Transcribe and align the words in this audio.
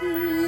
see. 0.00 0.47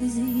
is 0.00 0.33